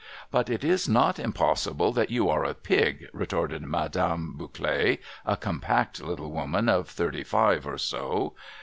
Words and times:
'But 0.31 0.49
it 0.49 0.63
is 0.63 0.89
not 0.89 1.19
impossible 1.19 1.93
that 1.93 2.09
you 2.09 2.27
are 2.27 2.43
a 2.43 2.55
Pig!' 2.55 3.05
retorted 3.13 3.61
Madame 3.61 4.33
Bouclet, 4.35 4.97
a 5.27 5.37
compact 5.37 6.01
little 6.01 6.31
woman 6.31 6.67
of 6.67 6.89
thirty 6.89 7.23
five 7.23 7.67
or 7.67 7.77
so. 7.77 8.33